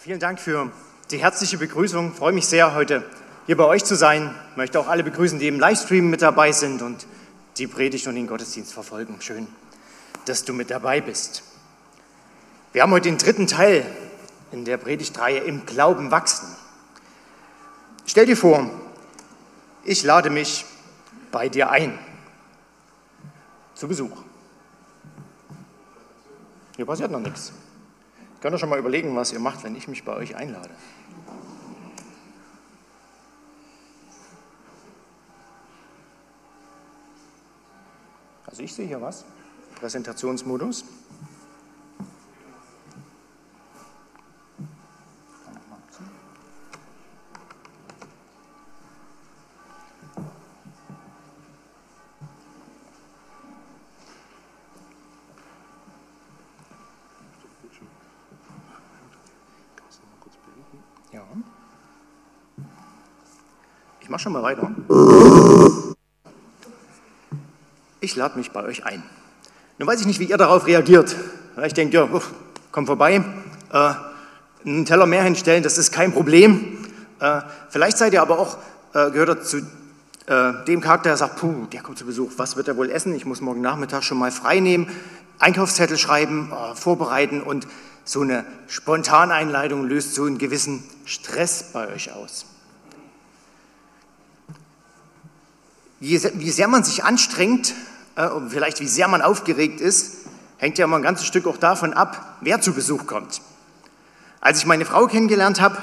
[0.00, 0.72] vielen Dank für
[1.10, 2.12] die herzliche Begrüßung.
[2.12, 3.04] Ich freue mich sehr, heute
[3.44, 4.34] hier bei euch zu sein.
[4.52, 7.06] Ich möchte auch alle begrüßen, die im Livestream mit dabei sind und
[7.58, 9.16] die Predigt und den Gottesdienst verfolgen.
[9.20, 9.46] Schön,
[10.24, 11.42] dass du mit dabei bist.
[12.72, 13.84] Wir haben heute den dritten Teil
[14.52, 16.48] in der Predigtreihe im Glauben wachsen.
[18.06, 18.70] Stell dir vor,
[19.84, 20.64] ich lade mich
[21.30, 21.98] bei dir ein
[23.74, 24.16] zu Besuch.
[26.76, 27.52] Hier passiert noch nichts.
[28.40, 30.70] Könnt ihr schon mal überlegen, was ihr macht, wenn ich mich bei euch einlade.
[38.46, 39.24] Also ich sehe hier was.
[39.76, 40.84] Präsentationsmodus.
[64.10, 64.70] Mach schon mal weiter.
[68.00, 69.02] Ich lade mich bei euch ein.
[69.78, 71.16] Nun weiß ich nicht, wie ihr darauf reagiert.
[71.64, 72.08] Ich denke, ja,
[72.72, 73.24] komm vorbei,
[73.72, 73.92] äh,
[74.64, 76.78] einen Teller mehr hinstellen, das ist kein Problem.
[77.20, 78.58] Äh, vielleicht seid ihr aber auch,
[78.94, 79.58] äh, gehört zu
[80.26, 83.14] äh, dem Charakter, der sagt, puh, der kommt zu Besuch, was wird er wohl essen?
[83.14, 84.88] Ich muss morgen Nachmittag schon mal frei nehmen,
[85.38, 87.66] Einkaufszettel schreiben, äh, vorbereiten und
[88.04, 92.46] so eine Spontaneinleitung löst so einen gewissen Stress bei euch aus.
[96.00, 97.74] Wie sehr man sich anstrengt,
[98.16, 100.26] äh, und vielleicht wie sehr man aufgeregt ist,
[100.58, 103.40] hängt ja mal ein ganzes Stück auch davon ab, wer zu Besuch kommt.
[104.40, 105.78] Als ich meine Frau kennengelernt habe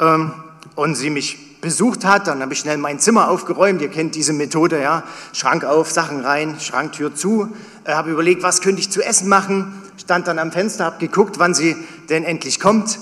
[0.00, 0.32] ähm,
[0.74, 3.82] und sie mich besucht hat, dann habe ich schnell mein Zimmer aufgeräumt.
[3.82, 5.02] Ihr kennt diese Methode, ja.
[5.32, 7.54] Schrank auf, Sachen rein, Schranktür zu.
[7.84, 9.82] Äh, habe überlegt, was könnte ich zu essen machen.
[9.98, 11.76] Stand dann am Fenster, habe geguckt, wann sie
[12.08, 12.98] denn endlich kommt.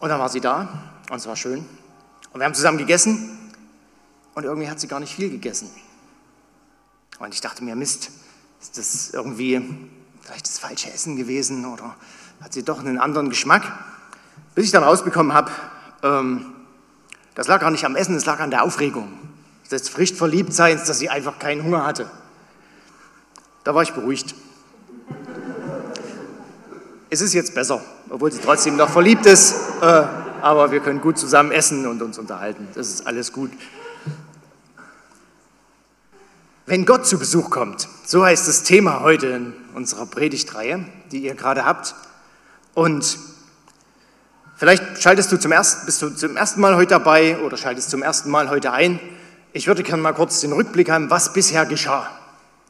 [0.00, 0.68] Und dann war sie da
[1.10, 1.64] und es war schön.
[2.32, 3.36] Und wir haben zusammen gegessen
[4.36, 5.70] und irgendwie hat sie gar nicht viel gegessen.
[7.18, 8.10] Und ich dachte mir, Mist,
[8.60, 9.62] ist das irgendwie
[10.20, 11.96] vielleicht das falsche Essen gewesen oder
[12.42, 13.64] hat sie doch einen anderen Geschmack?
[14.54, 15.50] Bis ich dann rausbekommen habe,
[16.02, 16.52] ähm,
[17.34, 19.10] das lag gar nicht am Essen, das lag an der Aufregung
[19.70, 22.10] des frisch Verliebtseins, dass sie einfach keinen Hunger hatte.
[23.64, 24.34] Da war ich beruhigt.
[27.08, 30.04] Es ist jetzt besser, obwohl sie trotzdem noch verliebt ist, äh,
[30.42, 32.68] aber wir können gut zusammen essen und uns unterhalten.
[32.74, 33.50] Das ist alles gut.
[36.68, 41.36] Wenn Gott zu Besuch kommt, so heißt das Thema heute in unserer Predigtreihe, die ihr
[41.36, 41.94] gerade habt.
[42.74, 43.18] Und
[44.56, 48.02] vielleicht schaltest du zum ersten, bist du zum ersten Mal heute dabei oder schaltest zum
[48.02, 48.98] ersten Mal heute ein.
[49.52, 52.10] Ich würde gerne mal kurz den Rückblick haben, was bisher geschah.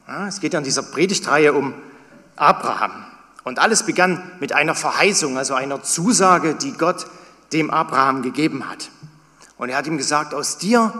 [0.07, 1.73] Ja, es geht ja in dieser Predigtreihe um
[2.35, 3.03] Abraham.
[3.45, 7.07] Und alles begann mit einer Verheißung, also einer Zusage, die Gott
[7.51, 8.91] dem Abraham gegeben hat.
[9.57, 10.93] Und er hat ihm gesagt, aus dir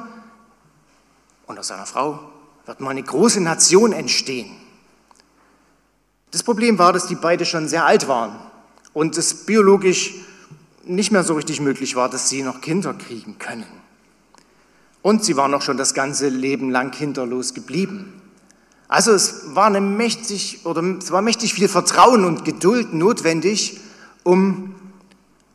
[1.46, 2.34] und aus seiner Frau
[2.68, 4.52] wird mal eine große Nation entstehen.
[6.32, 8.36] Das Problem war, dass die beide schon sehr alt waren
[8.94, 10.14] und es biologisch
[10.84, 13.66] nicht mehr so richtig möglich war, dass sie noch Kinder kriegen können.
[15.02, 18.22] Und sie waren auch schon das ganze Leben lang kinderlos geblieben.
[18.90, 23.80] Also es war, eine mächtig, oder es war mächtig viel Vertrauen und Geduld notwendig,
[24.24, 24.76] um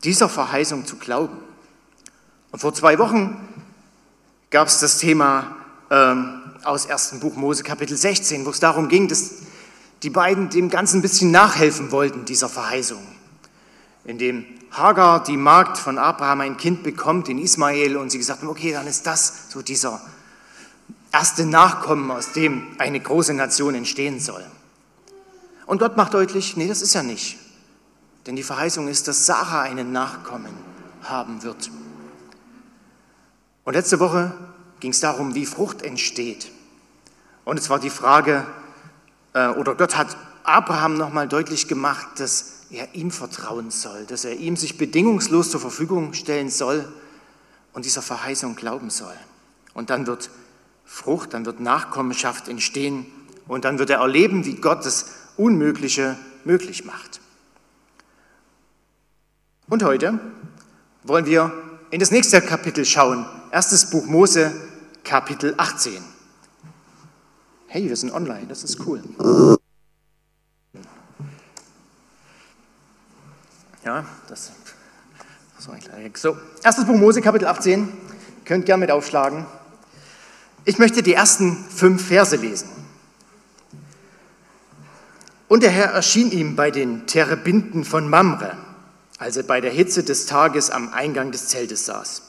[0.04, 1.36] dieser Verheißung zu glauben.
[2.50, 3.36] Und vor zwei Wochen
[4.50, 5.56] gab es das Thema
[5.90, 7.20] ähm, aus 1.
[7.20, 9.30] Buch Mose Kapitel 16, wo es darum ging, dass
[10.02, 13.02] die beiden dem Ganzen ein bisschen nachhelfen wollten, dieser Verheißung.
[14.04, 18.40] In dem Hagar, die Magd von Abraham, ein Kind bekommt, in Ismael, und sie gesagt
[18.40, 20.00] haben, okay, dann ist das so dieser
[21.12, 24.44] erste Nachkommen, aus dem eine große Nation entstehen soll.
[25.66, 27.38] Und Gott macht deutlich, nee, das ist ja nicht.
[28.26, 30.54] Denn die Verheißung ist, dass Sarah einen Nachkommen
[31.02, 31.70] haben wird.
[33.64, 34.32] Und letzte Woche
[34.80, 36.50] ging es darum, wie Frucht entsteht.
[37.44, 38.46] Und es war die Frage,
[39.32, 44.36] äh, oder Gott hat Abraham nochmal deutlich gemacht, dass er ihm vertrauen soll, dass er
[44.36, 46.90] ihm sich bedingungslos zur Verfügung stellen soll
[47.72, 49.14] und dieser Verheißung glauben soll.
[49.74, 50.30] Und dann wird
[50.84, 53.06] Frucht, dann wird Nachkommenschaft entstehen
[53.46, 55.06] und dann wird er erleben, wie Gott das
[55.36, 57.20] Unmögliche möglich macht.
[59.68, 60.18] Und heute
[61.04, 61.52] wollen wir
[61.90, 63.24] in das nächste Kapitel schauen.
[63.50, 64.52] Erstes Buch Mose,
[65.04, 66.11] Kapitel 18.
[67.74, 69.02] Hey, wir sind online, das ist cool.
[73.82, 74.52] Ja, das,
[75.64, 76.18] war ein kleiner Heck.
[76.18, 77.88] So, erstes Buch Mose, Kapitel 18.
[78.44, 79.46] Könnt gerne mit aufschlagen.
[80.66, 82.68] Ich möchte die ersten fünf Verse lesen.
[85.48, 88.54] Und der Herr erschien ihm bei den Terebinden von Mamre,
[89.16, 92.20] als er bei der Hitze des Tages am Eingang des Zeltes saß.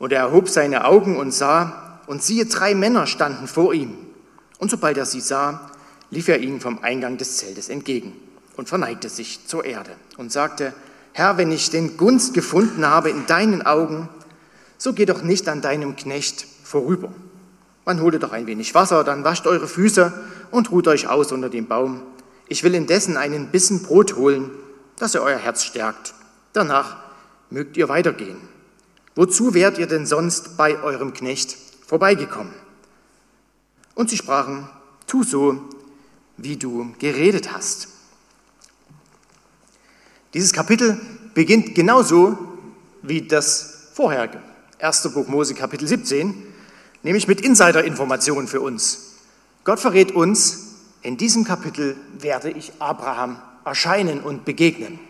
[0.00, 4.07] Und er erhob seine Augen und sah, und siehe, drei Männer standen vor ihm.
[4.58, 5.70] Und sobald er sie sah,
[6.10, 8.14] lief er ihnen vom Eingang des Zeltes entgegen
[8.56, 10.74] und verneigte sich zur Erde und sagte,
[11.12, 14.08] Herr, wenn ich den Gunst gefunden habe in deinen Augen,
[14.76, 17.12] so geh doch nicht an deinem Knecht vorüber.
[17.84, 20.12] Man hole doch ein wenig Wasser, dann wascht eure Füße
[20.50, 22.02] und ruht euch aus unter dem Baum.
[22.46, 24.50] Ich will indessen einen Bissen Brot holen,
[24.96, 26.14] dass er euer Herz stärkt.
[26.52, 26.98] Danach
[27.50, 28.36] mögt ihr weitergehen.
[29.14, 31.56] Wozu wärt ihr denn sonst bei eurem Knecht
[31.86, 32.52] vorbeigekommen?
[33.98, 34.68] Und sie sprachen,
[35.08, 35.60] tu so,
[36.36, 37.88] wie du geredet hast.
[40.34, 41.00] Dieses Kapitel
[41.34, 42.38] beginnt genauso
[43.02, 44.40] wie das vorherige,
[44.78, 45.12] 1.
[45.12, 46.32] Buch Mose Kapitel 17,
[47.02, 49.16] nämlich mit Insider-Informationen für uns.
[49.64, 55.00] Gott verrät uns, in diesem Kapitel werde ich Abraham erscheinen und begegnen.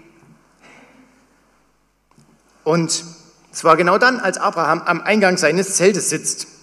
[2.64, 3.04] Und
[3.52, 6.57] zwar genau dann, als Abraham am Eingang seines Zeltes sitzt.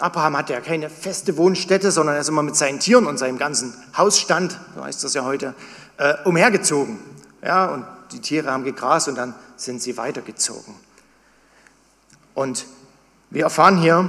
[0.00, 3.38] Abraham hatte ja keine feste Wohnstätte, sondern er ist immer mit seinen Tieren und seinem
[3.38, 5.54] ganzen Hausstand, so heißt das ja heute,
[5.98, 6.98] äh, umhergezogen.
[7.42, 10.74] Ja, und die Tiere haben gegrast und dann sind sie weitergezogen.
[12.34, 12.66] Und
[13.30, 14.08] wir erfahren hier,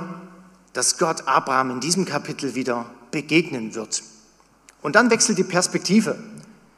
[0.74, 4.04] dass Gott Abraham in diesem Kapitel wieder begegnen wird.
[4.82, 6.18] Und dann wechselt die Perspektive.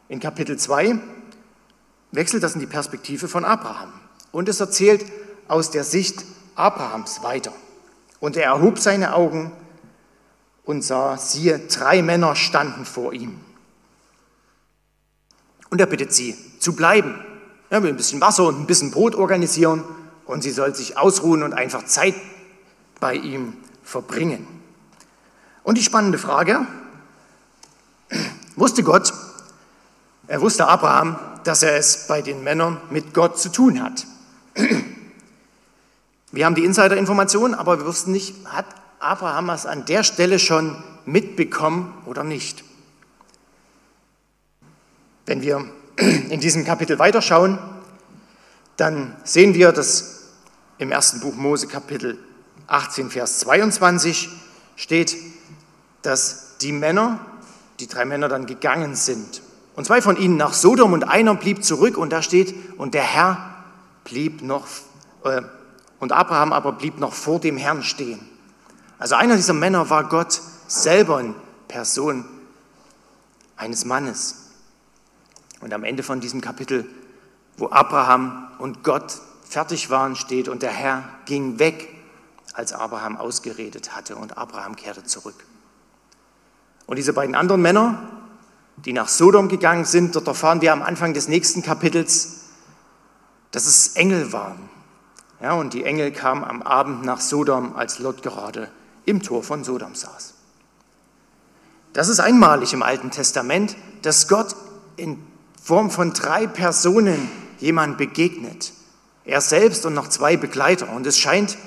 [0.10, 1.00] In Kapitel 2
[2.12, 3.94] wechselt das in die Perspektive von Abraham.
[4.32, 5.06] Und es erzählt
[5.48, 6.26] aus der Sicht
[6.56, 7.54] Abrahams weiter.
[8.24, 9.52] Und er erhob seine Augen
[10.64, 13.38] und sah, siehe, drei Männer standen vor ihm.
[15.70, 17.20] Und er bittet sie, zu bleiben.
[17.70, 19.84] Er will ein bisschen Wasser und ein bisschen Brot organisieren
[20.24, 22.16] und sie soll sich ausruhen und einfach Zeit
[23.02, 24.48] bei ihm verbringen.
[25.64, 26.66] Und die spannende Frage,
[28.56, 29.12] wusste Gott,
[30.28, 34.06] er wusste Abraham, dass er es bei den Männern mit Gott zu tun hat.
[36.34, 38.66] Wir haben die Insider-Information, aber wir wussten nicht, hat
[39.00, 42.64] Abraham es an der Stelle schon mitbekommen oder nicht.
[45.28, 45.64] Wenn wir
[45.98, 47.60] in diesem Kapitel weiterschauen,
[48.78, 50.32] dann sehen wir, dass
[50.80, 52.18] im ersten Buch Mose Kapitel
[52.66, 54.28] 18, Vers 22
[54.76, 55.16] steht,
[56.02, 57.20] dass die Männer,
[57.80, 59.44] die drei Männer dann gegangen sind.
[59.76, 63.04] Und zwei von ihnen nach Sodom und einer blieb zurück und da steht, und der
[63.04, 63.54] Herr
[64.04, 64.66] blieb noch,
[65.26, 65.44] äh,
[66.04, 68.20] und Abraham aber blieb noch vor dem Herrn stehen.
[69.00, 71.34] Also einer dieser Männer war Gott selber in
[71.68, 72.26] Person
[73.56, 74.50] eines Mannes.
[75.62, 76.86] Und am Ende von diesem Kapitel,
[77.58, 81.88] wo Abraham und Gott fertig waren, steht, und der Herr ging weg,
[82.54, 85.46] als Abraham ausgeredet hatte, und Abraham kehrte zurück.
[86.86, 87.98] Und diese beiden anderen Männer,
[88.76, 92.42] die nach Sodom gegangen sind, dort erfahren wir am Anfang des nächsten Kapitels,
[93.52, 94.73] dass es Engel waren.
[95.44, 98.70] Ja, und die Engel kamen am Abend nach Sodom, als Lot gerade
[99.04, 100.36] im Tor von Sodom saß.
[101.92, 104.56] Das ist einmalig im Alten Testament, dass Gott
[104.96, 105.22] in
[105.62, 107.30] Form von drei Personen
[107.60, 108.72] jemand begegnet.
[109.26, 110.90] Er selbst und noch zwei Begleiter.
[110.90, 111.58] Und es scheint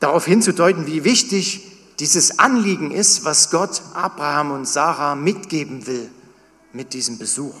[0.00, 1.62] darauf hinzudeuten, wie wichtig
[2.00, 6.10] dieses Anliegen ist, was Gott Abraham und Sarah mitgeben will
[6.72, 7.54] mit diesem Besuch.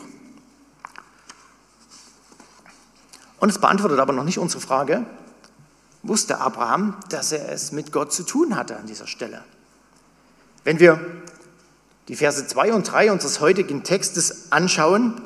[3.38, 5.04] Und es beantwortet aber noch nicht unsere Frage,
[6.02, 9.42] wusste Abraham, dass er es mit Gott zu tun hatte an dieser Stelle?
[10.64, 11.00] Wenn wir
[12.08, 15.20] die Verse 2 und 3 unseres heutigen Textes anschauen,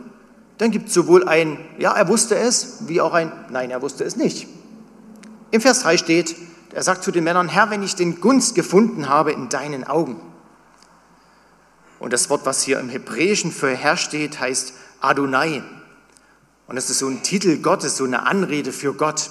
[0.59, 4.05] dann gibt es sowohl ein, ja, er wusste es, wie auch ein, nein, er wusste
[4.05, 4.47] es nicht.
[5.51, 6.37] Im Vers 3 steht,
[6.73, 10.21] er sagt zu den Männern, Herr, wenn ich den Gunst gefunden habe in deinen Augen.
[11.99, 15.63] Und das Wort, was hier im Hebräischen für Herr steht, heißt Adonai.
[16.71, 19.29] Und das ist so ein Titel Gottes, so eine Anrede für Gott.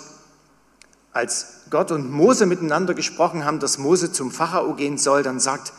[1.13, 5.71] Als Gott und Mose miteinander gesprochen haben, dass Mose zum Pharao gehen soll, dann sagt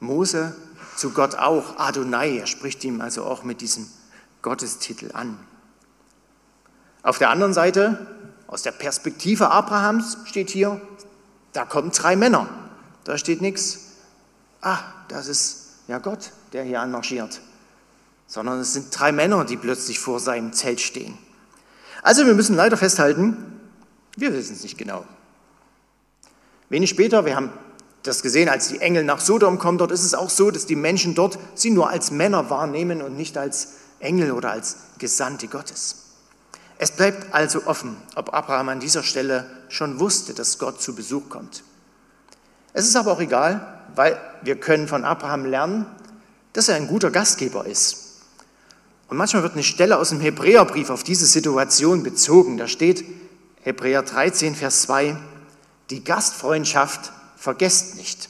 [0.00, 0.56] Mose
[0.96, 2.38] zu Gott auch Adonai.
[2.38, 3.86] Er spricht ihm also auch mit diesem
[4.42, 5.38] Gottestitel an.
[7.04, 8.04] Auf der anderen Seite,
[8.48, 10.80] aus der Perspektive Abrahams steht hier,
[11.52, 12.48] da kommen drei Männer.
[13.04, 13.92] Da steht nichts,
[14.62, 17.40] ah, das ist ja Gott, der hier anmarschiert.
[18.26, 21.16] Sondern es sind drei Männer, die plötzlich vor seinem Zelt stehen.
[22.02, 23.36] Also wir müssen leider festhalten,
[24.16, 25.04] wir wissen es nicht genau.
[26.68, 27.50] Wenig später, wir haben
[28.02, 30.76] das gesehen, als die Engel nach Sodom kommen, dort ist es auch so, dass die
[30.76, 36.04] Menschen dort sie nur als Männer wahrnehmen und nicht als Engel oder als Gesandte Gottes.
[36.78, 41.28] Es bleibt also offen, ob Abraham an dieser Stelle schon wusste, dass Gott zu Besuch
[41.28, 41.62] kommt.
[42.72, 45.86] Es ist aber auch egal, weil wir können von Abraham lernen,
[46.52, 48.05] dass er ein guter Gastgeber ist.
[49.08, 52.56] Und manchmal wird eine Stelle aus dem Hebräerbrief auf diese Situation bezogen.
[52.56, 53.04] Da steht
[53.62, 55.16] Hebräer 13, Vers 2,
[55.90, 58.28] die Gastfreundschaft vergesst nicht,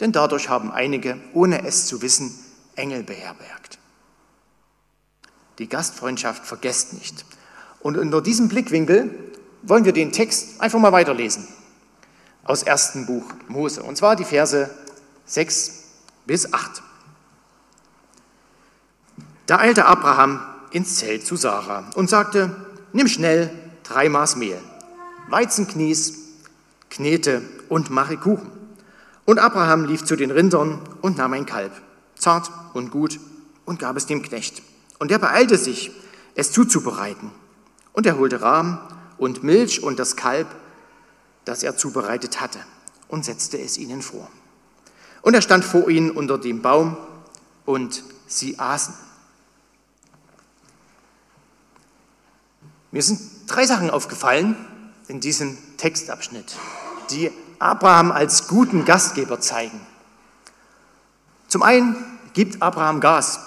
[0.00, 2.32] denn dadurch haben einige, ohne es zu wissen,
[2.76, 3.78] Engel beherbergt.
[5.58, 7.24] Die Gastfreundschaft vergesst nicht.
[7.80, 9.10] Und unter diesem Blickwinkel
[9.62, 11.46] wollen wir den Text einfach mal weiterlesen
[12.44, 14.70] aus ersten Buch Mose, und zwar die Verse
[15.26, 15.84] 6
[16.26, 16.82] bis 8.
[19.48, 22.54] Da eilte Abraham ins Zelt zu Sarah und sagte,
[22.92, 23.50] nimm schnell
[23.82, 24.60] drei Maß Mehl,
[25.30, 26.12] Weizenknies,
[26.90, 27.40] Knete
[27.70, 28.52] und mache Kuchen.
[29.24, 31.72] Und Abraham lief zu den Rindern und nahm ein Kalb,
[32.14, 33.18] zart und gut,
[33.64, 34.62] und gab es dem Knecht.
[34.98, 35.92] Und er beeilte sich,
[36.34, 37.30] es zuzubereiten.
[37.94, 38.78] Und er holte Rahm
[39.16, 40.46] und Milch und das Kalb,
[41.46, 42.58] das er zubereitet hatte,
[43.08, 44.28] und setzte es ihnen vor.
[45.22, 46.98] Und er stand vor ihnen unter dem Baum,
[47.64, 49.07] und sie aßen.
[52.90, 54.56] Mir sind drei Sachen aufgefallen
[55.08, 56.56] in diesem Textabschnitt,
[57.10, 59.80] die Abraham als guten Gastgeber zeigen.
[61.48, 61.96] Zum einen
[62.34, 63.40] gibt Abraham Gas.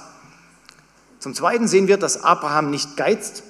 [1.20, 3.44] Zum zweiten sehen wir, dass Abraham nicht geizt.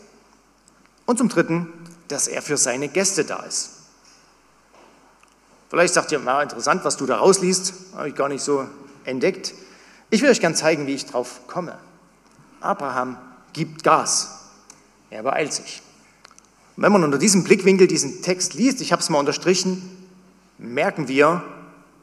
[1.06, 1.68] Und zum dritten,
[2.10, 3.72] dass er für seine Gäste da ist.
[5.70, 8.68] Vielleicht sagt ihr, mal interessant, was du da rausliest, habe ich gar nicht so
[9.06, 9.54] entdeckt.
[10.10, 11.78] Ich will euch gerne zeigen, wie ich drauf komme.
[12.60, 13.18] Abraham
[13.54, 14.41] gibt Gas.
[15.12, 15.82] Er beeilt sich.
[16.76, 19.98] Und wenn man unter diesem Blickwinkel diesen Text liest, ich habe es mal unterstrichen,
[20.58, 21.44] merken wir,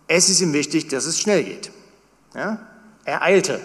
[0.06, 1.72] es ist ihm wichtig, dass es schnell geht.
[2.34, 2.58] Ja?
[3.04, 3.60] Er eilte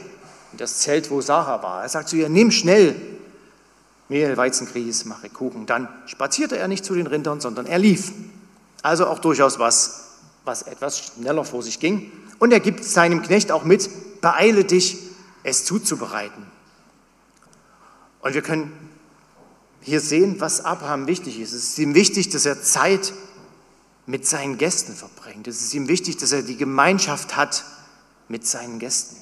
[0.52, 1.84] in das Zelt, wo Sarah war.
[1.84, 2.96] Er sagt zu ihr, nimm schnell
[4.10, 5.66] Mehl, Weizengrieß, mache Kuchen.
[5.66, 8.12] Dann spazierte er nicht zu den Rindern, sondern er lief.
[8.82, 12.12] Also auch durchaus was, was etwas schneller vor sich ging.
[12.40, 13.90] Und er gibt seinem Knecht auch mit,
[14.22, 14.98] beeile dich,
[15.44, 16.46] es zuzubereiten.
[18.22, 18.72] Und wir können
[19.84, 21.54] hier sehen, was Abraham wichtig ist.
[21.54, 23.14] Es ist ihm wichtig, dass er Zeit
[24.06, 25.48] mit seinen Gästen verbringt.
[25.48, 27.64] Es ist ihm wichtig, dass er die Gemeinschaft hat
[28.28, 29.18] mit seinen Gästen.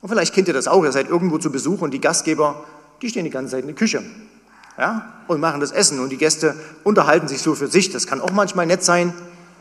[0.00, 2.64] Und vielleicht kennt ihr das auch, ihr seid irgendwo zu Besuch und die Gastgeber,
[3.02, 4.02] die stehen die ganze Zeit in der Küche
[4.78, 7.90] ja, und machen das Essen und die Gäste unterhalten sich so für sich.
[7.90, 9.12] Das kann auch manchmal nett sein,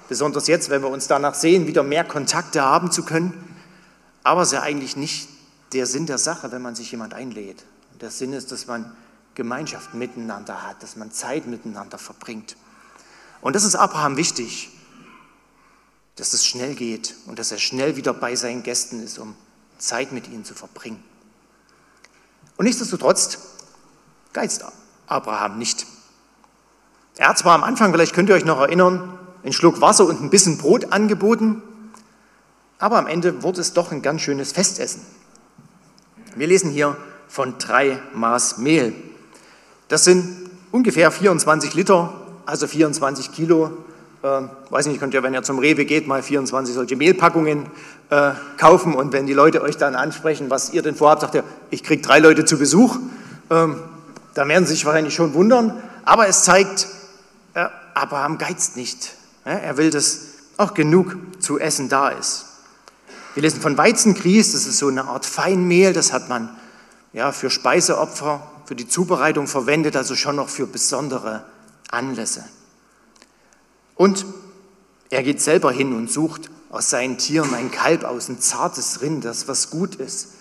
[0.10, 3.34] besonders jetzt, wenn wir uns danach sehen, wieder mehr Kontakte haben zu können.
[4.24, 5.30] Aber es ist ja eigentlich nicht
[5.74, 7.64] der Sinn der Sache, wenn man sich jemand einlädt.
[8.00, 8.92] Der Sinn ist, dass man
[9.36, 12.56] Gemeinschaft miteinander hat, dass man Zeit miteinander verbringt.
[13.42, 14.70] Und das ist Abraham wichtig,
[16.16, 19.36] dass es schnell geht und dass er schnell wieder bei seinen Gästen ist, um
[19.78, 21.04] Zeit mit ihnen zu verbringen.
[22.58, 23.40] Und nichtsdestotrotz
[24.34, 24.64] geizt
[25.08, 25.86] Abraham nicht.
[27.18, 30.22] Er hat zwar am Anfang, vielleicht könnt ihr euch noch erinnern, einen Schluck Wasser und
[30.22, 31.62] ein bisschen Brot angeboten,
[32.78, 35.02] aber am Ende wurde es doch ein ganz schönes Festessen.
[36.36, 36.98] Wir lesen hier
[37.28, 38.94] von drei Maß Mehl.
[39.92, 42.14] Das sind ungefähr 24 Liter,
[42.46, 43.72] also 24 Kilo.
[44.24, 47.66] Äh, weiß nicht, könnt ihr, wenn ihr zum Rewe geht, mal 24 solche Mehlpackungen
[48.10, 51.44] äh, kaufen und wenn die Leute euch dann ansprechen, was ihr denn vorhabt, sagt ihr,
[51.72, 53.00] ich kriege drei Leute zu Besuch.
[53.50, 53.82] Ähm,
[54.34, 56.88] da werden sie sich wahrscheinlich schon wundern, aber es zeigt,
[57.54, 59.16] äh, Abraham geizt nicht.
[59.46, 60.20] Ja, er will, dass
[60.56, 62.46] auch genug zu essen da ist.
[63.34, 66.50] Wir lesen von Weizengrieß, das ist so eine Art Feinmehl, das hat man
[67.12, 71.44] ja, für Speiseopfer für die Zubereitung verwendet, also schon noch für besondere
[71.90, 72.46] Anlässe.
[73.96, 74.26] Und
[75.10, 79.26] er geht selber hin und sucht aus seinen Tieren ein Kalb aus, ein zartes Rind,
[79.26, 80.36] das was gut ist,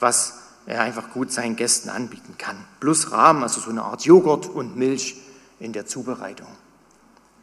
[0.00, 0.32] was
[0.64, 2.56] er einfach gut seinen Gästen anbieten kann.
[2.80, 5.16] Plus Rahmen, also so eine Art Joghurt und Milch
[5.60, 6.48] in der Zubereitung.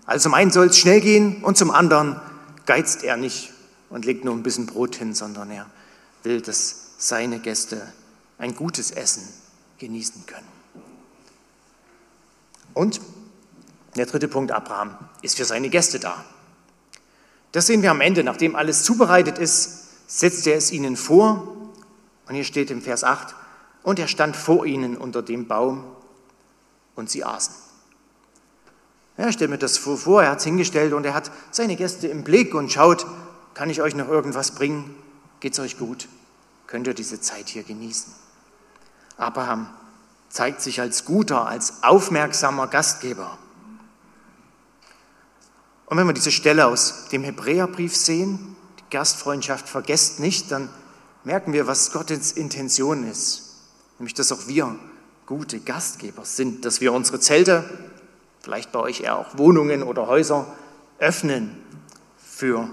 [0.08, 2.20] Also zum einen soll es schnell gehen und zum anderen
[2.66, 3.54] geizt er nicht
[3.92, 5.68] und legt nur ein bisschen Brot hin, sondern er
[6.24, 7.94] will, dass seine Gäste
[8.40, 9.22] ein gutes Essen
[9.82, 10.48] genießen können.
[12.74, 13.02] Und
[13.98, 16.24] der dritte Punkt, Abraham ist für seine Gäste da.
[17.52, 18.24] Das sehen wir am Ende.
[18.24, 21.58] Nachdem alles zubereitet ist, setzt er es ihnen vor.
[22.28, 23.36] Und hier steht im Vers 8,
[23.84, 25.84] und er stand vor ihnen unter dem Baum
[26.96, 27.54] und sie aßen.
[29.18, 32.24] Ja, stellt mir das vor, er hat es hingestellt und er hat seine Gäste im
[32.24, 33.06] Blick und schaut,
[33.54, 34.96] kann ich euch noch irgendwas bringen?
[35.40, 36.08] Geht es euch gut?
[36.68, 38.14] Könnt ihr diese Zeit hier genießen?
[39.22, 39.68] Abraham
[40.30, 43.38] zeigt sich als guter, als aufmerksamer Gastgeber.
[45.86, 50.70] Und wenn wir diese Stelle aus dem Hebräerbrief sehen, die Gastfreundschaft vergesst nicht, dann
[51.24, 53.58] merken wir, was Gottes Intention ist.
[54.00, 54.76] Nämlich, dass auch wir
[55.26, 57.70] gute Gastgeber sind, dass wir unsere Zelte,
[58.42, 60.48] vielleicht bei euch eher auch Wohnungen oder Häuser,
[60.98, 61.56] öffnen
[62.18, 62.70] für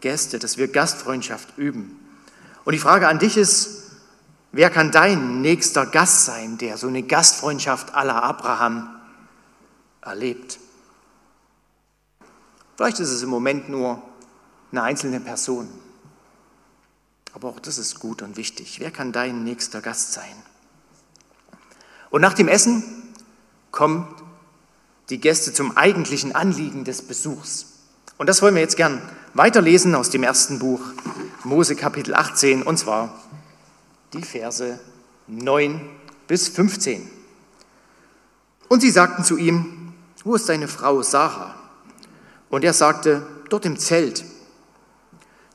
[0.00, 1.98] Gäste, dass wir Gastfreundschaft üben.
[2.64, 3.79] Und die Frage an dich ist,
[4.52, 9.00] wer kann dein nächster Gast sein, der so eine Gastfreundschaft aller Abraham
[10.02, 10.58] erlebt?
[12.76, 14.02] Vielleicht ist es im Moment nur
[14.72, 15.68] eine einzelne Person.
[17.32, 18.80] Aber auch das ist gut und wichtig.
[18.80, 20.34] Wer kann dein nächster Gast sein?
[22.10, 22.82] Und nach dem Essen
[23.70, 24.08] kommen
[25.10, 27.66] die Gäste zum eigentlichen Anliegen des Besuchs.
[28.18, 29.00] Und das wollen wir jetzt gern
[29.34, 30.80] weiterlesen aus dem ersten Buch
[31.44, 33.14] Mose Kapitel 18 und zwar
[34.12, 34.78] die Verse
[35.28, 35.80] 9
[36.26, 37.08] bis 15.
[38.68, 39.92] Und sie sagten zu ihm,
[40.24, 41.54] wo ist deine Frau Sarah?
[42.50, 44.24] Und er sagte, dort im Zelt.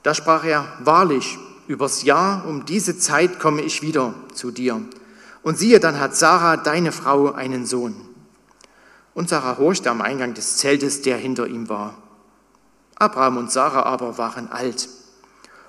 [0.03, 4.81] Da sprach er, wahrlich, übers Jahr um diese Zeit komme ich wieder zu dir.
[5.43, 7.95] Und siehe, dann hat Sarah, deine Frau, einen Sohn.
[9.13, 11.95] Und Sarah horchte am Eingang des Zeltes, der hinter ihm war.
[12.95, 14.89] Abraham und Sarah aber waren alt,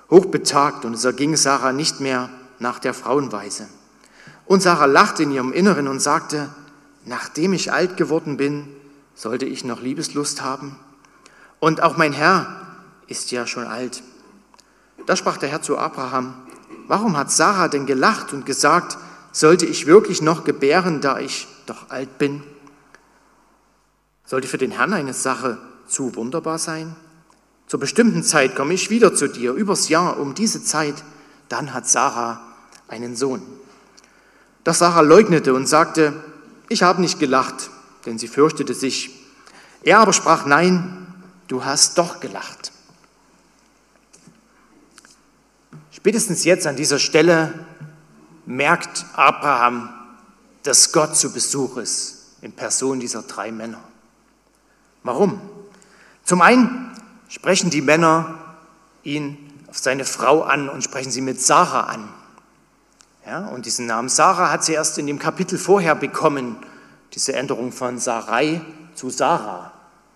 [0.09, 3.67] hochbetagt, und es erging Sarah nicht mehr nach der Frauenweise.
[4.45, 6.49] Und Sarah lachte in ihrem Inneren und sagte,
[7.05, 8.67] nachdem ich alt geworden bin,
[9.15, 10.77] sollte ich noch Liebeslust haben?
[11.59, 14.03] Und auch mein Herr ist ja schon alt.
[15.05, 16.33] Da sprach der Herr zu Abraham,
[16.87, 18.97] warum hat Sarah denn gelacht und gesagt,
[19.31, 22.43] sollte ich wirklich noch gebären, da ich doch alt bin?
[24.25, 26.95] Sollte für den Herrn eine Sache zu wunderbar sein?
[27.67, 31.03] Zur bestimmten Zeit komme ich wieder zu dir, übers Jahr um diese Zeit,
[31.49, 32.41] dann hat Sarah
[32.87, 33.41] einen Sohn.
[34.63, 36.13] Doch Sarah leugnete und sagte,
[36.69, 37.69] ich habe nicht gelacht,
[38.05, 39.11] denn sie fürchtete sich.
[39.83, 41.07] Er aber sprach, nein,
[41.47, 42.71] du hast doch gelacht.
[45.91, 47.65] Spätestens jetzt an dieser Stelle
[48.45, 49.89] merkt Abraham,
[50.63, 53.81] dass Gott zu Besuch ist in Person dieser drei Männer.
[55.03, 55.41] Warum?
[56.23, 56.91] Zum einen
[57.29, 58.37] sprechen die Männer
[59.03, 62.09] ihn auf seine Frau an und sprechen sie mit Sarah an.
[63.27, 66.55] Ja, und diesen Namen Sarah hat sie erst in dem Kapitel vorher bekommen,
[67.13, 68.61] diese Änderung von Sarai
[68.95, 69.73] zu Sarah.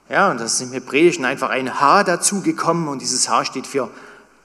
[0.08, 3.90] Ja, und das ist im Hebräischen einfach ein H dazugekommen und dieses H steht für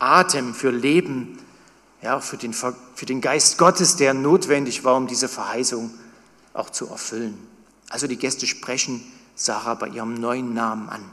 [0.00, 1.38] Atem, für Leben,
[2.02, 5.92] ja, für den, für den Geist Gottes, der notwendig war, um diese Verheißung
[6.52, 7.38] auch zu erfüllen.
[7.90, 9.00] Also die Gäste sprechen
[9.36, 11.04] Sarah bei ihrem neuen Namen an.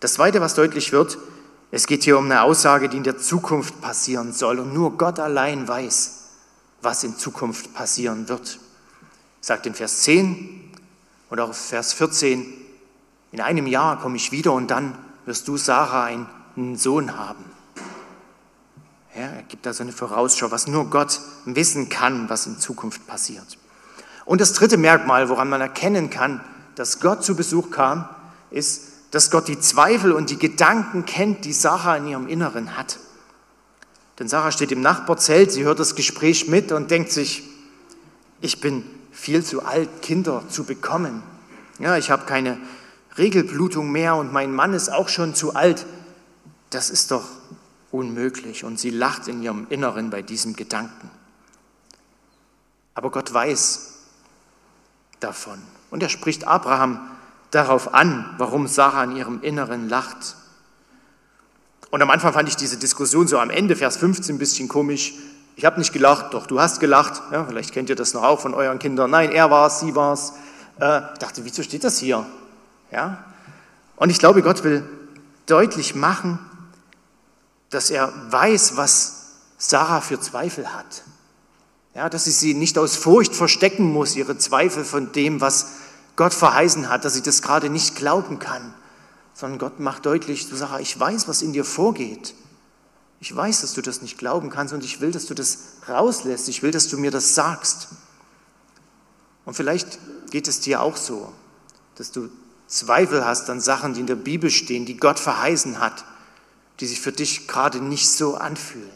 [0.00, 1.16] Das Zweite, was deutlich wird,
[1.70, 5.18] es geht hier um eine Aussage, die in der Zukunft passieren soll und nur Gott
[5.18, 6.17] allein weiß,
[6.82, 8.58] was in Zukunft passieren wird.
[9.40, 10.72] Sagt in Vers 10
[11.30, 12.52] und auch Vers 14,
[13.32, 17.44] in einem Jahr komme ich wieder und dann wirst du, Sarah, einen Sohn haben.
[19.14, 23.58] Ja, er gibt also eine Vorausschau, was nur Gott wissen kann, was in Zukunft passiert.
[24.24, 26.42] Und das dritte Merkmal, woran man erkennen kann,
[26.74, 28.08] dass Gott zu Besuch kam,
[28.50, 32.98] ist, dass Gott die Zweifel und die Gedanken kennt, die Sarah in ihrem Inneren hat.
[34.18, 37.44] Denn Sarah steht im Nachbarzelt, sie hört das Gespräch mit und denkt sich,
[38.40, 41.22] ich bin viel zu alt, Kinder zu bekommen.
[41.78, 42.58] Ja, ich habe keine
[43.16, 45.86] Regelblutung mehr und mein Mann ist auch schon zu alt.
[46.70, 47.24] Das ist doch
[47.90, 48.64] unmöglich.
[48.64, 51.10] Und sie lacht in ihrem Inneren bei diesem Gedanken.
[52.94, 53.94] Aber Gott weiß
[55.20, 55.60] davon.
[55.90, 57.00] Und er spricht Abraham
[57.50, 60.36] darauf an, warum Sarah in ihrem Inneren lacht.
[61.90, 65.14] Und am Anfang fand ich diese Diskussion so am Ende, Vers 15, ein bisschen komisch.
[65.56, 67.22] Ich habe nicht gelacht, doch du hast gelacht.
[67.32, 69.10] Ja, vielleicht kennt ihr das noch auch von euren Kindern.
[69.10, 70.32] Nein, er war es, sie war es.
[70.80, 72.26] Äh, ich dachte, wieso steht das hier?
[72.92, 73.24] Ja?
[73.96, 74.84] Und ich glaube, Gott will
[75.46, 76.38] deutlich machen,
[77.70, 81.02] dass er weiß, was Sarah für Zweifel hat.
[81.94, 85.72] Ja, dass sie sie nicht aus Furcht verstecken muss, ihre Zweifel von dem, was
[86.14, 88.74] Gott verheißen hat, dass sie das gerade nicht glauben kann,
[89.38, 92.34] sondern Gott macht deutlich, du Sarah, ich weiß, was in dir vorgeht.
[93.20, 96.48] Ich weiß, dass du das nicht glauben kannst und ich will, dass du das rauslässt.
[96.48, 97.86] Ich will, dass du mir das sagst.
[99.44, 100.00] Und vielleicht
[100.32, 101.32] geht es dir auch so,
[101.94, 102.30] dass du
[102.66, 106.04] Zweifel hast an Sachen, die in der Bibel stehen, die Gott verheißen hat,
[106.80, 108.90] die sich für dich gerade nicht so anfühlen.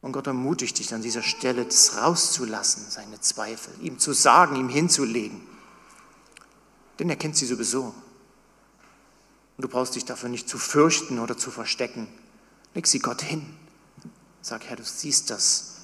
[0.00, 4.70] Und Gott ermutigt dich an dieser Stelle, das rauszulassen, seine Zweifel, ihm zu sagen, ihm
[4.70, 5.42] hinzulegen.
[6.98, 7.94] Denn er kennt sie sowieso.
[9.56, 12.08] Und du brauchst dich dafür nicht zu fürchten oder zu verstecken.
[12.74, 13.46] Leg sie Gott hin.
[14.42, 15.76] Sag, Herr, du siehst das.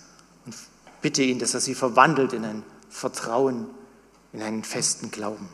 [0.45, 0.55] Und
[1.01, 3.67] bitte ihn, dass er sie verwandelt in ein Vertrauen,
[4.33, 5.49] in einen festen Glauben.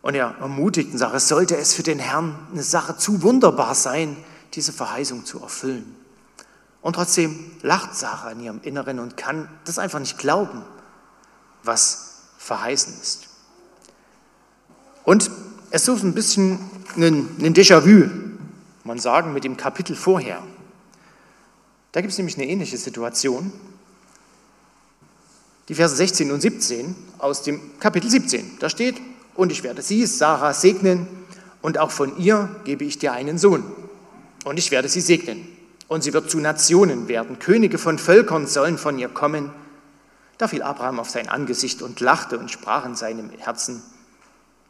[0.00, 3.74] Und er ermutigt und sagt, es sollte es für den Herrn eine Sache zu wunderbar
[3.74, 4.16] sein,
[4.54, 5.94] diese Verheißung zu erfüllen.
[6.80, 10.64] Und trotzdem lacht Sarah in ihrem Inneren und kann das einfach nicht glauben,
[11.62, 13.27] was verheißen ist.
[15.08, 15.30] Und
[15.70, 16.58] es ist so ein bisschen
[16.94, 18.10] ein, ein Déjà-vu,
[18.84, 20.42] man sagen, mit dem Kapitel vorher.
[21.92, 23.50] Da gibt es nämlich eine ähnliche Situation.
[25.70, 28.58] Die Verse 16 und 17 aus dem Kapitel 17.
[28.58, 29.00] Da steht,
[29.34, 31.08] und ich werde sie, Sarah, segnen,
[31.62, 33.64] und auch von ihr gebe ich dir einen Sohn.
[34.44, 35.48] Und ich werde sie segnen.
[35.86, 37.38] Und sie wird zu Nationen werden.
[37.38, 39.52] Könige von Völkern sollen von ihr kommen.
[40.36, 43.82] Da fiel Abraham auf sein Angesicht und lachte und sprach in seinem Herzen,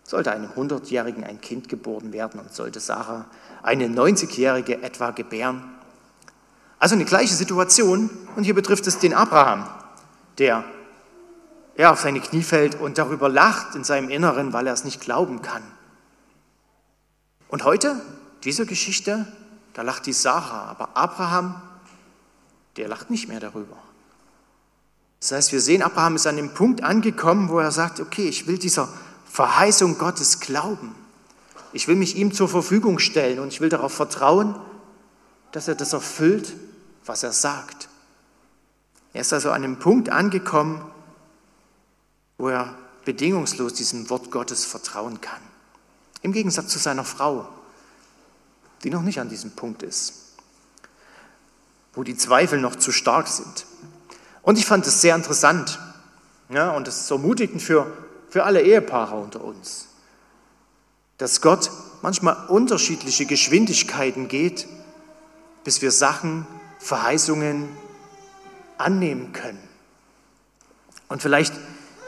[0.09, 3.27] sollte einem Hundertjährigen ein Kind geboren werden und sollte Sarah
[3.63, 5.63] eine 90-Jährige etwa gebären.
[6.79, 9.69] Also eine gleiche Situation und hier betrifft es den Abraham,
[10.39, 10.65] der
[11.75, 15.03] er auf seine Knie fällt und darüber lacht in seinem Inneren, weil er es nicht
[15.03, 15.63] glauben kann.
[17.49, 18.01] Und heute,
[18.45, 19.27] diese Geschichte,
[19.75, 21.61] da lacht die Sarah, aber Abraham,
[22.79, 23.77] der lacht nicht mehr darüber.
[25.21, 28.47] Das heißt, wir sehen, Abraham ist an dem Punkt angekommen, wo er sagt, okay, ich
[28.47, 28.89] will dieser
[29.31, 30.95] Verheißung Gottes glauben.
[31.73, 34.55] Ich will mich ihm zur Verfügung stellen und ich will darauf vertrauen,
[35.53, 36.55] dass er das erfüllt,
[37.05, 37.89] was er sagt.
[39.13, 40.83] Er ist also an dem Punkt angekommen,
[42.37, 45.41] wo er bedingungslos diesem Wort Gottes vertrauen kann.
[46.23, 47.49] Im Gegensatz zu seiner Frau,
[48.83, 50.35] die noch nicht an diesem Punkt ist,
[51.95, 53.67] wo die Zweifel noch zu stark sind.
[54.43, 55.79] Und ich fand es sehr interessant
[56.49, 57.87] ja, und es ist ermutigend für,
[58.31, 59.89] für alle Ehepaare unter uns,
[61.19, 61.71] dass Gott
[62.03, 64.67] manchmal unterschiedliche Geschwindigkeiten geht,
[65.65, 66.47] bis wir Sachen,
[66.79, 67.69] Verheißungen
[68.77, 69.59] annehmen können.
[71.09, 71.53] Und vielleicht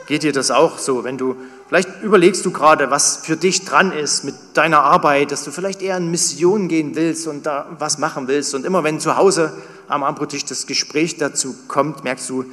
[0.07, 1.37] geht dir das auch so, wenn du,
[1.69, 5.83] vielleicht überlegst du gerade, was für dich dran ist mit deiner Arbeit, dass du vielleicht
[5.83, 8.55] eher in Mission gehen willst und da was machen willst.
[8.55, 9.53] Und immer wenn zu Hause
[9.89, 12.45] am Abendbrottisch das Gespräch dazu kommt, merkst du,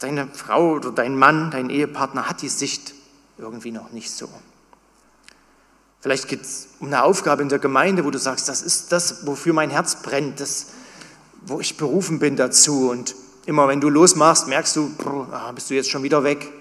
[0.00, 2.94] deine Frau oder dein Mann, dein Ehepartner hat die Sicht
[3.38, 4.28] irgendwie noch nicht so.
[6.00, 9.26] Vielleicht geht es um eine Aufgabe in der Gemeinde, wo du sagst, das ist das,
[9.26, 10.68] wofür mein Herz brennt, das,
[11.42, 12.90] wo ich berufen bin dazu.
[12.90, 13.14] Und
[13.46, 14.90] Immer wenn du losmachst, merkst du,
[15.30, 16.52] ah, bist du jetzt schon wieder weg?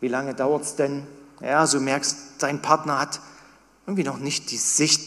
[0.00, 1.06] Wie lange dauert es denn?
[1.40, 3.20] Ja, so merkst, dein Partner hat
[3.86, 5.00] irgendwie noch nicht die Sicht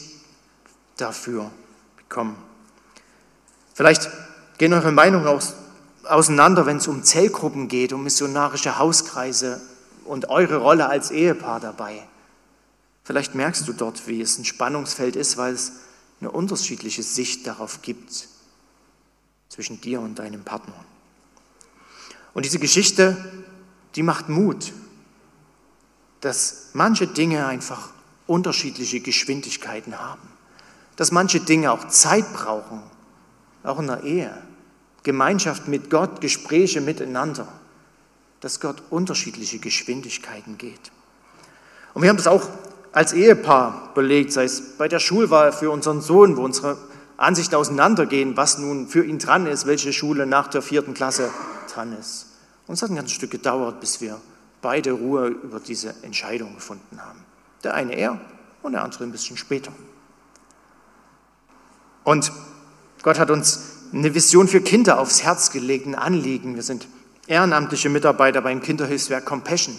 [0.96, 1.48] dafür
[1.96, 2.36] bekommen.
[3.72, 4.10] Vielleicht
[4.58, 5.54] gehen eure Meinungen aus,
[6.04, 9.60] auseinander, wenn es um Zellgruppen geht, um missionarische Hauskreise
[10.04, 12.06] und eure Rolle als Ehepaar dabei.
[13.04, 15.72] Vielleicht merkst du dort, wie es ein Spannungsfeld ist, weil es
[16.20, 18.28] eine unterschiedliche Sicht darauf gibt
[19.48, 20.74] zwischen dir und deinem Partner.
[22.32, 23.16] Und diese Geschichte,
[23.96, 24.72] die macht Mut,
[26.20, 27.90] dass manche Dinge einfach
[28.26, 30.22] unterschiedliche Geschwindigkeiten haben,
[30.96, 32.82] dass manche Dinge auch Zeit brauchen,
[33.64, 34.42] auch in der Ehe,
[35.02, 37.48] Gemeinschaft mit Gott, Gespräche miteinander,
[38.40, 40.92] dass Gott unterschiedliche Geschwindigkeiten geht.
[41.94, 42.48] Und wir haben das auch
[42.92, 46.76] als Ehepaar belegt, sei es bei der Schulwahl für unseren Sohn, wo unsere
[47.16, 51.30] Ansichten auseinandergehen, was nun für ihn dran ist, welche Schule nach der vierten Klasse
[51.72, 52.26] dran ist.
[52.66, 54.20] Und es hat ein ganzes Stück gedauert, bis wir
[54.60, 57.24] beide Ruhe über diese Entscheidung gefunden haben.
[57.64, 58.20] Der eine eher
[58.62, 59.72] und der andere ein bisschen später.
[62.04, 62.32] Und
[63.02, 66.54] Gott hat uns eine Vision für Kinder aufs Herz gelegt, ein Anliegen.
[66.54, 66.88] Wir sind
[67.26, 69.76] ehrenamtliche Mitarbeiter beim Kinderhilfswerk Compassion.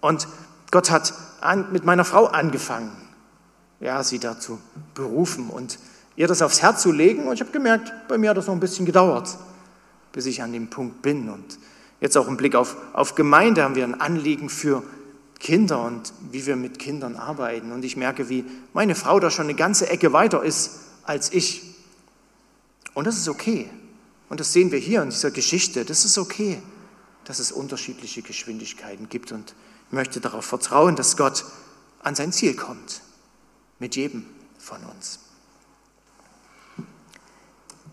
[0.00, 0.28] Und
[0.70, 2.92] Gott hat an, mit meiner Frau angefangen,
[3.80, 4.58] ja, sie dazu
[4.94, 5.78] berufen und
[6.16, 7.26] ihr das aufs Herz zu legen.
[7.26, 9.36] Und ich habe gemerkt, bei mir hat das noch ein bisschen gedauert,
[10.12, 11.28] bis ich an dem Punkt bin.
[11.28, 11.58] Und
[12.04, 14.82] Jetzt auch im Blick auf, auf Gemeinde haben wir ein Anliegen für
[15.40, 17.72] Kinder und wie wir mit Kindern arbeiten.
[17.72, 18.44] Und ich merke, wie
[18.74, 21.73] meine Frau da schon eine ganze Ecke weiter ist als ich.
[22.94, 23.68] Und das ist okay.
[24.28, 25.84] Und das sehen wir hier in dieser Geschichte.
[25.84, 26.60] Das ist okay,
[27.24, 29.32] dass es unterschiedliche Geschwindigkeiten gibt.
[29.32, 29.54] Und
[29.88, 31.44] ich möchte darauf vertrauen, dass Gott
[32.02, 33.02] an sein Ziel kommt.
[33.78, 34.24] Mit jedem
[34.58, 35.18] von uns.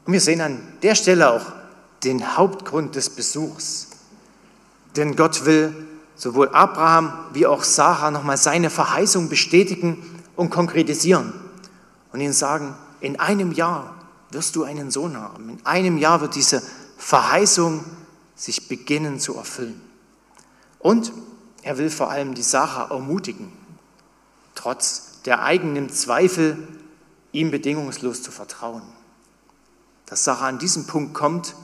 [0.06, 1.46] Und wir sehen an der Stelle auch
[2.04, 3.88] den Hauptgrund des Besuchs.
[4.96, 5.74] Denn Gott will
[6.16, 11.34] sowohl Abraham wie auch Sarah nochmal seine Verheißung bestätigen und konkretisieren
[12.12, 13.96] und ihnen sagen, in einem Jahr
[14.32, 15.50] wirst du einen Sohn haben.
[15.50, 16.62] In einem Jahr wird diese
[16.98, 17.84] Verheißung
[18.36, 19.82] sich beginnen zu erfüllen.
[20.80, 21.12] Und
[21.62, 23.52] er will vor allem die Sarah ermutigen,
[24.56, 26.68] trotz der eigenen Zweifel
[27.32, 28.82] ihm bedingungslos zu vertrauen.
[30.08, 31.56] Dass Sarah an diesen Punkt kommt,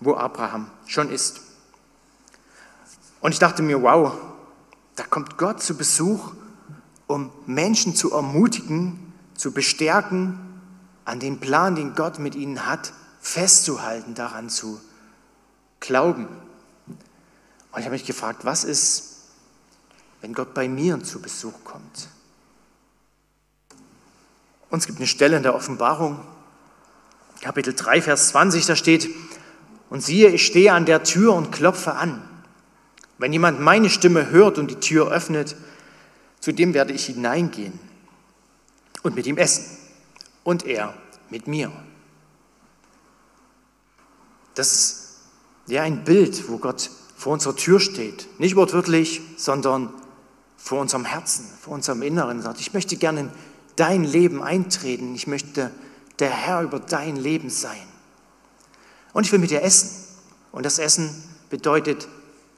[0.00, 1.40] wo Abraham schon ist.
[3.20, 4.12] Und ich dachte mir, wow,
[4.96, 6.32] da kommt Gott zu Besuch,
[7.06, 10.38] um Menschen zu ermutigen, zu bestärken,
[11.04, 14.80] an den Plan, den Gott mit ihnen hat, festzuhalten, daran zu
[15.80, 16.28] glauben.
[16.86, 19.16] Und ich habe mich gefragt, was ist,
[20.20, 22.08] wenn Gott bei mir zu Besuch kommt?
[24.70, 26.20] Und es gibt eine Stelle in der Offenbarung,
[27.40, 29.08] Kapitel 3, Vers 20, da steht,
[29.90, 32.26] und siehe, ich stehe an der Tür und klopfe an.
[33.18, 35.54] Wenn jemand meine Stimme hört und die Tür öffnet,
[36.40, 37.78] zu dem werde ich hineingehen
[39.02, 39.83] und mit ihm essen
[40.44, 40.94] und er
[41.30, 41.72] mit mir.
[44.54, 45.18] Das ist
[45.66, 48.28] ja ein Bild, wo Gott vor unserer Tür steht.
[48.38, 49.92] Nicht wortwörtlich, sondern
[50.56, 52.42] vor unserem Herzen, vor unserem Inneren.
[52.42, 53.30] Sagt, ich möchte gerne in
[53.76, 55.14] dein Leben eintreten.
[55.14, 55.70] Ich möchte
[56.18, 57.86] der Herr über dein Leben sein.
[59.12, 59.90] Und ich will mit dir essen.
[60.52, 61.10] Und das Essen
[61.50, 62.08] bedeutet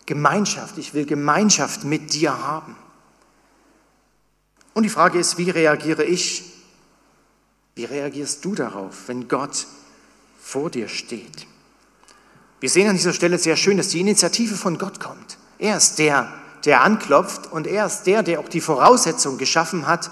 [0.05, 0.79] Gemeinschaft.
[0.79, 2.77] Ich will Gemeinschaft mit dir haben.
[4.75, 6.56] Und die Frage ist, wie reagiere ich?
[7.77, 9.67] Wie reagierst du darauf, wenn Gott
[10.41, 11.47] vor dir steht?
[12.59, 15.37] Wir sehen an dieser Stelle sehr schön, dass die Initiative von Gott kommt.
[15.59, 16.33] Er ist der,
[16.65, 20.11] der anklopft und er ist der, der auch die Voraussetzung geschaffen hat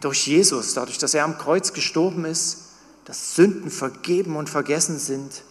[0.00, 2.64] durch Jesus, dadurch, dass er am Kreuz gestorben ist,
[3.06, 5.42] dass Sünden vergeben und vergessen sind.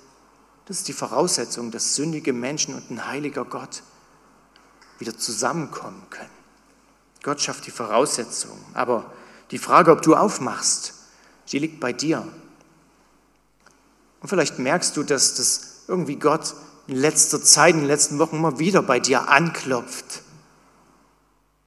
[0.68, 3.82] Das ist die Voraussetzung, dass sündige Menschen und ein heiliger Gott
[5.00, 6.30] wieder zusammenkommen können.
[7.24, 8.58] Gott schafft die Voraussetzung.
[8.76, 9.12] Aber
[9.50, 10.94] die Frage, ob du aufmachst,
[11.52, 12.28] die liegt bei dir.
[14.22, 16.54] Und vielleicht merkst du, dass das irgendwie Gott
[16.88, 20.24] in letzter Zeit, in den letzten Wochen immer wieder bei dir anklopft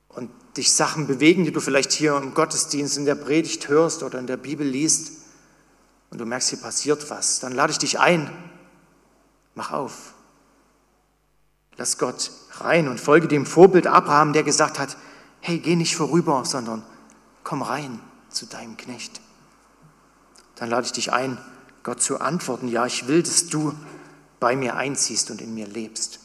[0.08, 4.18] und dich Sachen bewegen, die du vielleicht hier im Gottesdienst, in der Predigt hörst oder
[4.18, 5.12] in der Bibel liest
[6.10, 8.30] und du merkst, hier passiert was, dann lade ich dich ein,
[9.54, 10.14] mach auf.
[11.76, 14.96] Lass Gott rein und folge dem Vorbild Abraham, der gesagt hat,
[15.40, 16.82] hey, geh nicht vorüber, sondern
[17.44, 19.20] komm rein zu deinem Knecht.
[20.60, 21.38] Dann lade ich dich ein,
[21.82, 23.74] Gott zu antworten, ja, ich will, dass du
[24.38, 26.20] bei mir einziehst und in mir lebst.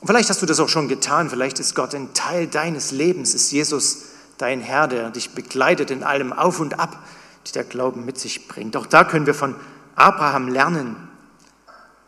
[0.00, 3.34] Und vielleicht hast du das auch schon getan, vielleicht ist Gott ein Teil deines Lebens,
[3.34, 4.06] ist Jesus
[4.38, 6.98] dein Herr, der dich begleitet in allem Auf und Ab,
[7.46, 8.74] die der Glauben mit sich bringt.
[8.74, 9.54] Auch da können wir von
[9.94, 10.96] Abraham lernen,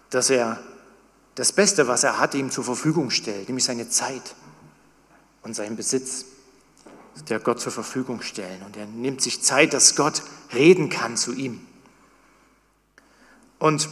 [0.08, 0.58] dass er
[1.34, 4.34] das Beste, was er hat, ihm zur Verfügung stellt, nämlich seine Zeit
[5.42, 6.24] und seinen Besitz,
[7.28, 8.62] der Gott zur Verfügung stellen.
[8.64, 10.22] Und er nimmt sich Zeit, dass Gott
[10.52, 11.60] reden kann zu ihm.
[13.58, 13.88] Und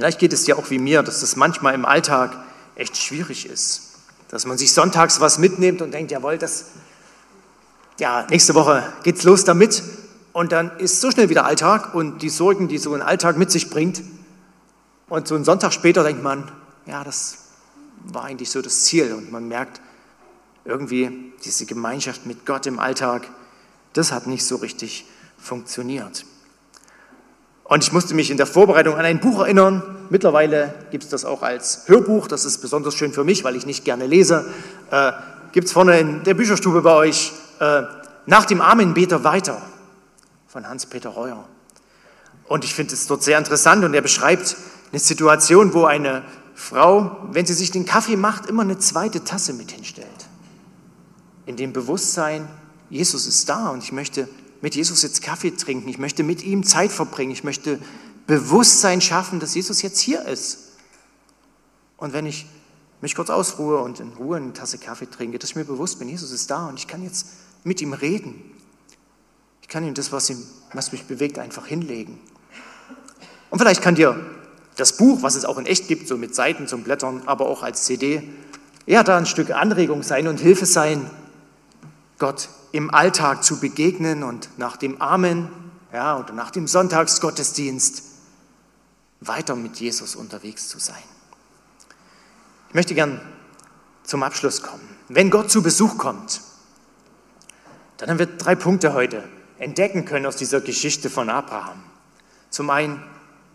[0.00, 2.34] Vielleicht geht es dir auch wie mir, dass das manchmal im Alltag
[2.74, 3.98] echt schwierig ist.
[4.28, 6.70] Dass man sich sonntags was mitnimmt und denkt, jawohl, das,
[7.98, 9.82] ja, nächste Woche geht's los damit.
[10.32, 13.50] Und dann ist so schnell wieder Alltag und die Sorgen, die so ein Alltag mit
[13.50, 14.00] sich bringt.
[15.10, 16.50] Und so einen Sonntag später denkt man,
[16.86, 17.48] ja, das
[18.04, 19.12] war eigentlich so das Ziel.
[19.12, 19.82] Und man merkt
[20.64, 23.28] irgendwie, diese Gemeinschaft mit Gott im Alltag,
[23.92, 25.04] das hat nicht so richtig
[25.40, 26.24] funktioniert.
[27.64, 29.82] Und ich musste mich in der Vorbereitung an ein Buch erinnern.
[30.10, 32.26] Mittlerweile gibt es das auch als Hörbuch.
[32.26, 34.44] Das ist besonders schön für mich, weil ich nicht gerne lese.
[34.90, 35.12] Äh,
[35.52, 37.82] gibt es vorne in der Bücherstube bei euch äh,
[38.26, 39.62] Nach dem Amenbeter weiter
[40.48, 41.44] von Hans-Peter Reuer.
[42.48, 44.56] Und ich finde es dort sehr interessant und er beschreibt
[44.90, 46.24] eine Situation, wo eine
[46.56, 50.08] Frau, wenn sie sich den Kaffee macht, immer eine zweite Tasse mit hinstellt.
[51.46, 52.48] In dem Bewusstsein,
[52.90, 54.28] Jesus ist da und ich möchte
[54.60, 57.78] mit Jesus jetzt Kaffee trinken, ich möchte mit ihm Zeit verbringen, ich möchte
[58.26, 60.72] Bewusstsein schaffen, dass Jesus jetzt hier ist.
[61.96, 62.46] Und wenn ich
[63.00, 66.08] mich kurz ausruhe und in Ruhe eine Tasse Kaffee trinke, dass ich mir bewusst bin,
[66.08, 67.26] Jesus ist da und ich kann jetzt
[67.64, 68.42] mit ihm reden.
[69.62, 70.42] Ich kann ihm das, was, ihm,
[70.72, 72.18] was mich bewegt, einfach hinlegen.
[73.50, 74.24] Und vielleicht kann dir
[74.76, 77.62] das Buch, was es auch in echt gibt, so mit Seiten zum Blättern, aber auch
[77.62, 78.22] als CD,
[78.86, 81.10] eher da ein Stück Anregung sein und Hilfe sein,
[82.18, 85.50] Gott im Alltag zu begegnen und nach dem Amen
[85.92, 88.02] ja, oder nach dem Sonntagsgottesdienst
[89.20, 91.02] weiter mit Jesus unterwegs zu sein.
[92.68, 93.20] Ich möchte gern
[94.04, 94.88] zum Abschluss kommen.
[95.08, 96.40] Wenn Gott zu Besuch kommt,
[97.96, 99.24] dann haben wir drei Punkte heute
[99.58, 101.82] entdecken können aus dieser Geschichte von Abraham.
[102.48, 103.02] Zum einen,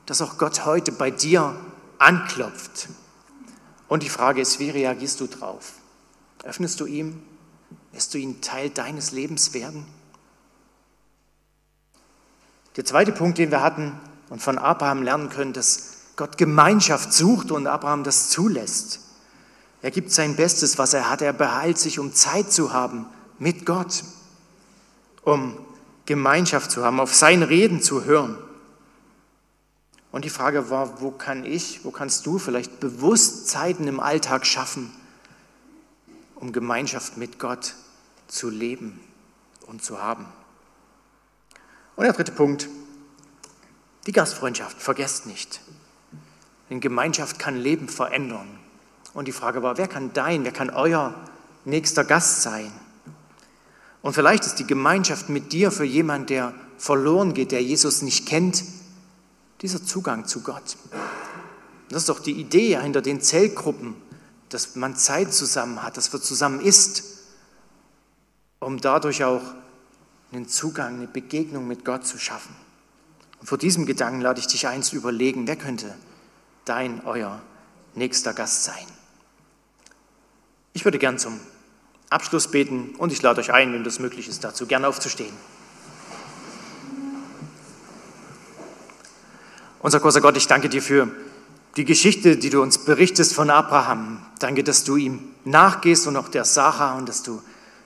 [0.05, 1.55] dass auch Gott heute bei dir
[1.97, 2.89] anklopft.
[3.87, 5.73] Und die Frage ist, wie reagierst du drauf?
[6.43, 7.23] Öffnest du ihm
[7.95, 9.85] Lässt du ihn Teil deines Lebens werden?
[12.75, 13.93] Der zweite Punkt, den wir hatten
[14.27, 18.99] und von Abraham lernen können, dass Gott Gemeinschaft sucht und Abraham das zulässt.
[19.81, 21.21] Er gibt sein Bestes, was er hat.
[21.21, 23.05] Er beheilt sich, um Zeit zu haben
[23.39, 24.03] mit Gott,
[25.21, 25.57] um
[26.05, 28.37] Gemeinschaft zu haben, auf sein Reden zu hören.
[30.11, 34.45] Und die Frage war, wo kann ich, wo kannst du vielleicht bewusst Zeiten im Alltag
[34.45, 34.91] schaffen,
[36.35, 37.73] um Gemeinschaft mit Gott
[38.27, 38.99] zu leben
[39.67, 40.25] und zu haben.
[41.95, 42.67] Und der dritte Punkt,
[44.05, 44.81] die Gastfreundschaft.
[44.81, 45.61] Vergesst nicht.
[46.69, 48.47] Denn Gemeinschaft kann Leben verändern.
[49.13, 51.13] Und die Frage war, wer kann dein, wer kann euer
[51.63, 52.71] nächster Gast sein?
[54.01, 58.27] Und vielleicht ist die Gemeinschaft mit dir für jemanden, der verloren geht, der Jesus nicht
[58.27, 58.63] kennt,
[59.61, 60.77] dieser Zugang zu Gott.
[61.89, 63.95] Das ist doch die Idee hinter den Zellgruppen,
[64.49, 67.14] dass man Zeit zusammen hat, dass man zusammen isst,
[68.59, 69.41] um dadurch auch
[70.31, 72.55] einen Zugang, eine Begegnung mit Gott zu schaffen.
[73.39, 75.93] Und vor diesem Gedanken lade ich dich ein zu überlegen, wer könnte
[76.65, 77.41] dein, euer
[77.93, 78.85] nächster Gast sein.
[80.73, 81.39] Ich würde gern zum
[82.09, 85.33] Abschluss beten und ich lade euch ein, wenn das möglich ist, dazu gerne aufzustehen.
[89.79, 91.09] Unser großer Gott, ich danke dir für
[91.77, 94.25] die Geschichte, die du uns berichtest von Abraham.
[94.39, 97.41] Danke, dass du ihm nachgehst und auch der Sarah und dass du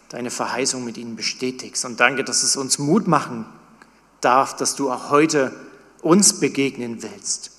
[0.10, 1.86] deine Verheißung mit ihnen bestätigst.
[1.86, 3.46] Und danke, dass es uns Mut machen
[4.22, 5.54] darf, dass du auch heute
[6.02, 7.52] uns begegnen willst.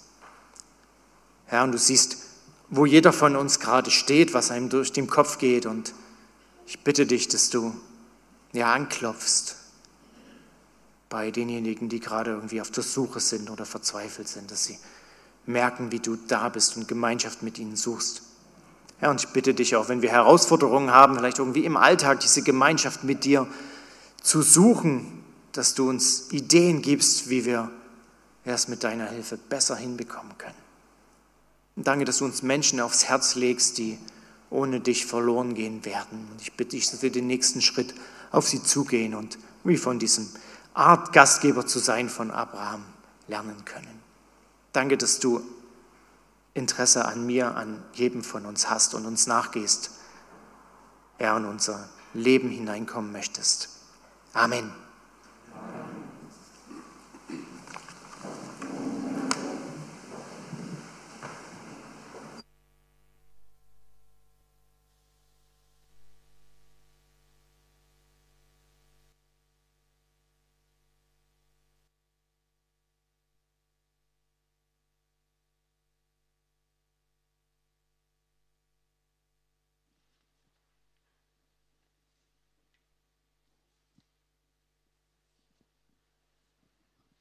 [1.47, 2.17] Herr, und du siehst,
[2.69, 5.67] wo jeder von uns gerade steht, was einem durch den Kopf geht.
[5.67, 5.93] Und
[6.67, 7.75] ich bitte dich, dass du
[8.53, 9.57] ja anklopfst
[11.09, 14.79] bei denjenigen, die gerade irgendwie auf der Suche sind oder verzweifelt sind, dass sie
[15.47, 18.23] merken, wie du da bist und Gemeinschaft mit ihnen suchst.
[19.01, 22.43] Ja, und ich bitte dich auch, wenn wir Herausforderungen haben, vielleicht irgendwie im Alltag diese
[22.43, 23.47] Gemeinschaft mit dir
[24.23, 27.71] zu suchen, dass du uns Ideen gibst, wie wir
[28.45, 30.55] es mit deiner Hilfe besser hinbekommen können.
[31.77, 33.99] Und danke, dass du uns Menschen aufs Herz legst, die
[34.51, 36.29] ohne dich verloren gehen werden.
[36.31, 37.95] Und ich bitte dich, dass wir den nächsten Schritt
[38.33, 40.29] auf sie zugehen und wie von diesem
[40.75, 42.85] Art Gastgeber zu sein von Abraham
[43.29, 44.01] lernen können.
[44.73, 45.41] Danke, dass du
[46.55, 49.93] Interesse an mir, an jedem von uns hast und uns nachgehst,
[51.19, 53.69] er in unser Leben hineinkommen möchtest.
[54.33, 54.73] Amen.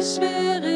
[0.00, 0.69] bleibst mir treu.